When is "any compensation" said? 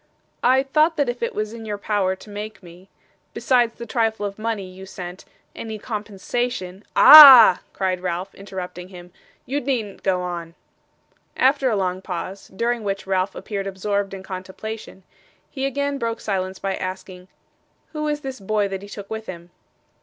5.55-6.83